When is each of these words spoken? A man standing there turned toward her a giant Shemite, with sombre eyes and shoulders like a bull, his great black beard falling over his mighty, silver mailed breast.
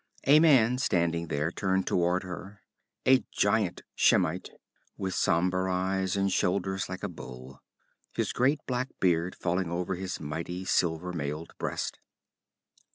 A 0.25 0.39
man 0.39 0.79
standing 0.79 1.27
there 1.27 1.51
turned 1.51 1.85
toward 1.85 2.23
her 2.23 2.63
a 3.05 3.23
giant 3.31 3.83
Shemite, 3.93 4.49
with 4.97 5.13
sombre 5.13 5.71
eyes 5.71 6.15
and 6.17 6.31
shoulders 6.31 6.89
like 6.89 7.03
a 7.03 7.07
bull, 7.07 7.61
his 8.11 8.33
great 8.33 8.61
black 8.65 8.89
beard 8.99 9.35
falling 9.35 9.69
over 9.69 9.93
his 9.93 10.19
mighty, 10.19 10.65
silver 10.65 11.13
mailed 11.13 11.53
breast. 11.59 11.99